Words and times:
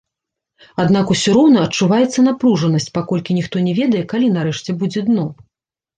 Аднак 0.83 1.11
усё 1.15 1.29
роўна 1.37 1.59
адчуваецца 1.67 2.25
напружанасць, 2.29 2.89
паколькі 2.97 3.37
ніхто 3.41 3.55
не 3.67 3.73
ведае, 3.81 4.03
калі 4.15 4.35
нарэшце 4.39 4.71
будзе 4.81 5.09
дно. 5.13 5.27